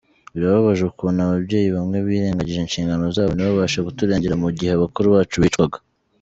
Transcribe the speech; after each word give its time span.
Birababaje 0.33 0.81
ukuntu 0.85 1.19
ababyeyi 1.25 1.67
bamwe 1.77 1.97
birengagije 2.07 2.59
inshingano 2.61 3.03
zabo, 3.15 3.31
ntibabashe 3.33 3.79
kuturengera 3.87 4.35
mu 4.43 4.49
gihe 4.57 4.73
bakuru 4.81 5.07
bacu 5.15 5.37
bicwaga. 5.45 5.77